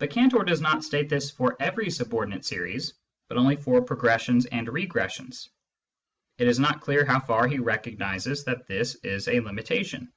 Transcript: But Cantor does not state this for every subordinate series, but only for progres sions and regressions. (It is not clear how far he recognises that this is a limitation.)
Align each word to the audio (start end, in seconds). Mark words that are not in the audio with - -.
But 0.00 0.10
Cantor 0.10 0.42
does 0.42 0.60
not 0.60 0.82
state 0.82 1.08
this 1.08 1.30
for 1.30 1.56
every 1.60 1.88
subordinate 1.88 2.44
series, 2.44 2.94
but 3.28 3.36
only 3.38 3.54
for 3.54 3.80
progres 3.80 4.22
sions 4.22 4.44
and 4.46 4.66
regressions. 4.66 5.50
(It 6.36 6.48
is 6.48 6.58
not 6.58 6.80
clear 6.80 7.04
how 7.04 7.20
far 7.20 7.46
he 7.46 7.60
recognises 7.60 8.42
that 8.46 8.66
this 8.66 8.96
is 9.04 9.28
a 9.28 9.38
limitation.) 9.38 10.12